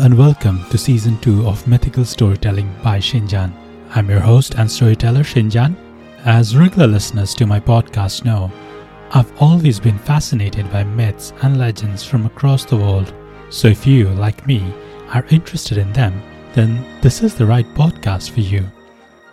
[0.00, 3.52] And welcome to season 2 of Mythical Storytelling by Shinjan.
[3.96, 5.74] I'm your host and storyteller Shinjan.
[6.24, 8.52] As regular listeners to my podcast know,
[9.10, 13.12] I've always been fascinated by myths and legends from across the world.
[13.50, 14.72] So if you, like me,
[15.14, 16.22] are interested in them,
[16.52, 18.64] then this is the right podcast for you.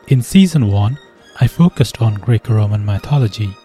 [0.07, 0.97] In season 1,
[1.41, 3.55] I focused on Greco Roman mythology.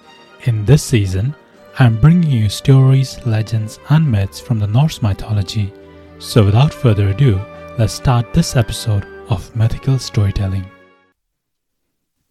[0.45, 1.35] In this season,
[1.79, 5.73] I'm bringing you stories, legends, and myths from the Norse mythology.
[6.21, 7.41] So, without further ado,
[7.79, 10.67] let's start this episode of Mythical Storytelling.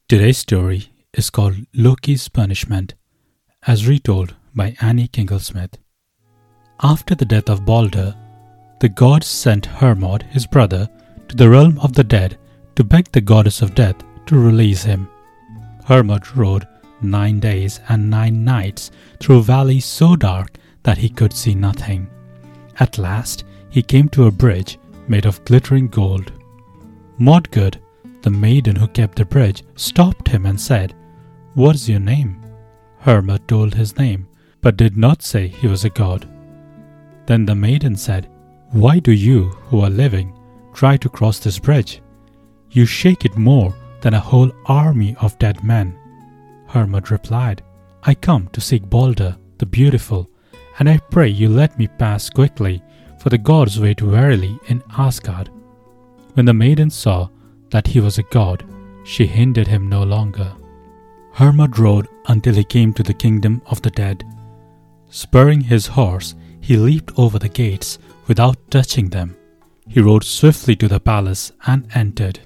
[0.07, 2.93] Today's story is called Loki's Punishment,
[3.65, 5.73] as retold by Annie Klingensmith.
[6.83, 8.15] After the death of Balder,
[8.79, 10.87] the gods sent Hermod, his brother,
[11.27, 12.37] to the realm of the dead
[12.75, 13.95] to beg the goddess of death
[14.27, 15.09] to release him.
[15.85, 16.67] Hermod rode
[17.01, 22.07] nine days and nine nights through valleys so dark that he could see nothing.
[22.79, 26.31] At last, he came to a bridge made of glittering gold.
[27.19, 27.79] Modgud,
[28.21, 30.95] the maiden who kept the bridge, stopped him and said,
[31.53, 32.41] What is your name?
[32.99, 34.27] Hermod told his name,
[34.61, 36.29] but did not say he was a god.
[37.25, 38.29] Then the maiden said,
[38.71, 40.33] Why do you, who are living,
[40.73, 42.01] try to cross this bridge?
[42.71, 45.97] You shake it more than a whole army of dead men.
[46.67, 47.63] Hermod replied,
[48.03, 50.29] I come to seek Balder, the beautiful,
[50.77, 52.81] and I pray you let me pass quickly
[53.19, 55.49] for the gods wait warily in Asgard.
[56.33, 57.29] When the maiden saw
[57.69, 58.63] that he was a god,
[59.03, 60.53] she hindered him no longer.
[61.33, 64.23] Hermod rode until he came to the kingdom of the dead.
[65.09, 69.35] Spurring his horse, he leaped over the gates without touching them.
[69.87, 72.39] He rode swiftly to the palace and entered.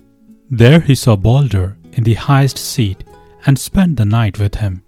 [0.50, 3.04] There he saw Balder in the highest seat
[3.46, 4.84] and spent the night with him.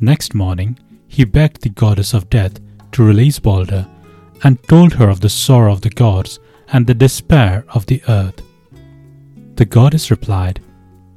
[0.00, 2.60] Next morning, he begged the goddess of death
[2.92, 3.86] to release Balder
[4.42, 6.40] and told her of the sorrow of the gods
[6.72, 8.42] and the despair of the earth.
[9.56, 10.60] The goddess replied,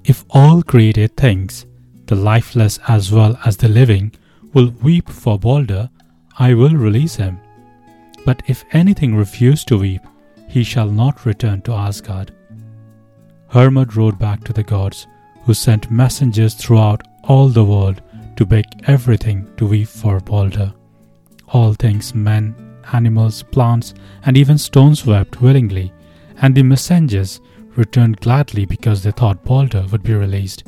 [0.03, 1.65] If all created things,
[2.05, 4.11] the lifeless as well as the living,
[4.53, 5.89] will weep for Balder,
[6.37, 7.39] I will release him.
[8.25, 10.01] But if anything refuse to weep,
[10.47, 12.31] he shall not return to Asgard.
[13.47, 15.07] Hermod rode back to the gods,
[15.43, 18.01] who sent messengers throughout all the world
[18.35, 20.73] to beg everything to weep for Balder.
[21.49, 22.55] All things men
[22.93, 23.93] animals, plants,
[24.25, 25.93] and even stones wept willingly,
[26.41, 27.41] and the messengers
[27.75, 30.63] returned gladly because they thought Balder would be released.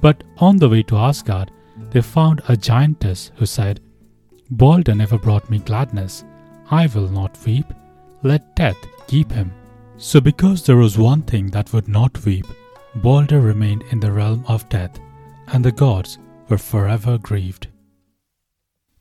[0.00, 1.50] But on the way to Asgard,
[1.90, 3.80] they found a giantess who said,
[4.50, 6.24] Balder never brought me gladness.
[6.70, 7.66] I will not weep.
[8.22, 9.52] Let death keep him.
[9.96, 12.46] So, because there was one thing that would not weep,
[12.96, 14.98] Balder remained in the realm of death,
[15.48, 17.68] and the gods were forever grieved.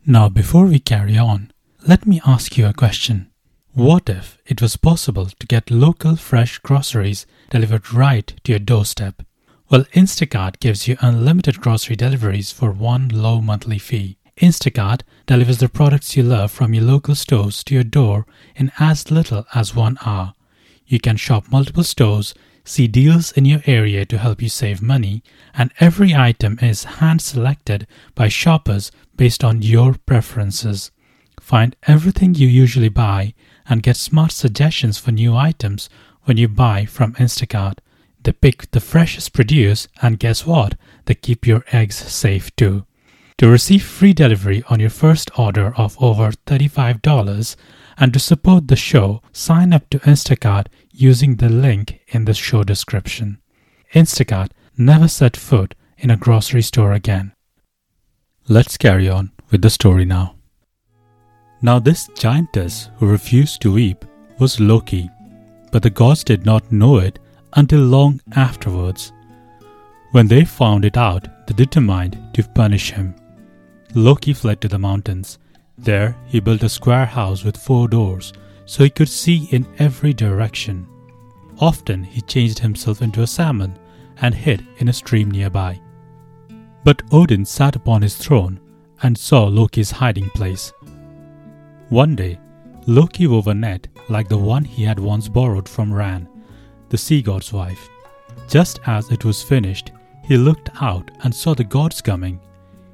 [0.05, 1.51] Now, before we carry on,
[1.87, 3.31] let me ask you a question.
[3.73, 9.23] What if it was possible to get local fresh groceries delivered right to your doorstep?
[9.69, 14.17] Well, Instacart gives you unlimited grocery deliveries for one low monthly fee.
[14.35, 18.25] Instacart delivers the products you love from your local stores to your door
[18.57, 20.33] in as little as one hour.
[20.85, 22.33] You can shop multiple stores,
[22.65, 25.23] see deals in your area to help you save money,
[25.53, 30.91] and every item is hand selected by shoppers based on your preferences.
[31.47, 33.33] Find everything you usually buy
[33.69, 35.89] and get smart suggestions for new items
[36.25, 37.77] when you buy from Instacart.
[38.21, 40.75] They pick the freshest produce, and guess what?
[41.05, 42.85] They keep your eggs safe too.
[43.37, 47.55] To receive free delivery on your first order of over $35
[47.97, 52.65] and to support the show, sign up to Instacart using the link in the show
[52.65, 53.39] description.
[53.93, 57.31] Instacart never set foot in a grocery store again.
[58.49, 60.36] Let's carry on with the story now.
[61.61, 64.05] Now, this giantess who refused to weep
[64.39, 65.09] was Loki,
[65.71, 67.19] but the gods did not know it
[67.53, 69.11] until long afterwards.
[70.11, 73.15] When they found it out, they determined to punish him.
[73.95, 75.39] Loki fled to the mountains.
[75.77, 78.33] There, he built a square house with four doors
[78.65, 80.87] so he could see in every direction.
[81.59, 83.77] Often, he changed himself into a salmon
[84.21, 85.79] and hid in a stream nearby.
[86.83, 88.59] But Odin sat upon his throne
[89.01, 90.73] and saw Loki's hiding place.
[91.89, 92.37] One day,
[92.85, 96.27] Loki wove a net like the one he had once borrowed from Ran,
[96.89, 97.89] the sea god's wife.
[98.47, 99.91] Just as it was finished,
[100.23, 102.39] he looked out and saw the gods coming.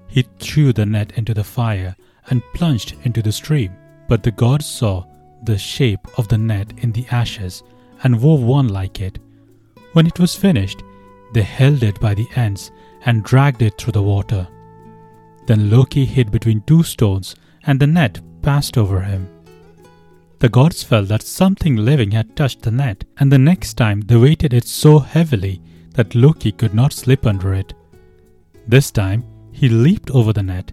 [0.08, 1.96] He threw the net into the fire
[2.30, 3.76] and plunged into the stream.
[4.08, 5.06] But the gods saw
[5.44, 7.64] the shape of the net in the ashes
[8.04, 9.18] and wove one like it.
[9.94, 10.84] When it was finished,
[11.34, 12.72] they held it by the ends
[13.06, 14.48] and dragged it through the water.
[15.48, 17.36] Then Loki hid between two stones,
[17.66, 19.28] and the net passed over him.
[20.40, 24.18] The gods felt that something living had touched the net, and the next time they
[24.18, 25.62] weighted it so heavily
[25.94, 27.74] that Loki could not slip under it.
[28.68, 30.72] This time, he leaped over the net.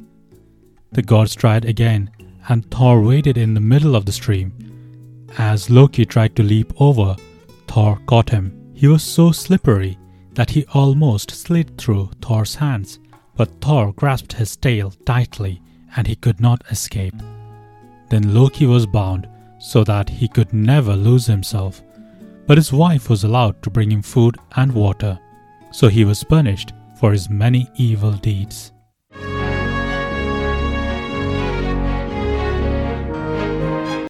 [0.92, 2.10] The gods tried again,
[2.48, 4.52] and Thor waited in the middle of the stream.
[5.38, 7.14] As Loki tried to leap over,
[7.68, 8.72] Thor caught him.
[8.74, 9.96] He was so slippery
[10.34, 12.98] that he almost slid through Thor's hands,
[13.36, 15.62] but Thor grasped his tail tightly
[15.96, 17.14] and he could not escape.
[18.10, 19.28] Then Loki was bound
[19.58, 21.82] so that he could never lose himself,
[22.46, 25.18] but his wife was allowed to bring him food and water,
[25.70, 28.72] so he was punished for his many evil deeds.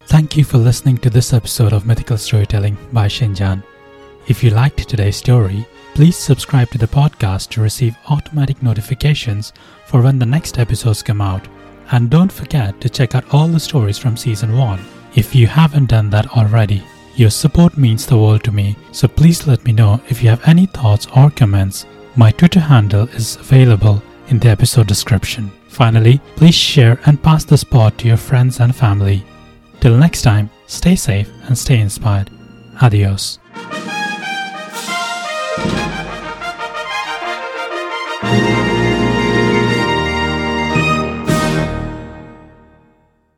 [0.06, 3.62] Thank you for listening to this episode of Mythical Storytelling by Shinjan.
[4.26, 9.52] If you liked today's story, please subscribe to the podcast to receive automatic notifications
[9.86, 11.46] for when the next episodes come out.
[11.92, 14.80] And don't forget to check out all the stories from season 1
[15.16, 16.82] if you haven't done that already.
[17.16, 20.46] Your support means the world to me, so please let me know if you have
[20.46, 21.86] any thoughts or comments.
[22.14, 25.50] My Twitter handle is available in the episode description.
[25.68, 29.24] Finally, please share and pass this pod to your friends and family.
[29.80, 32.30] Till next time, stay safe and stay inspired.
[32.80, 33.39] Adios.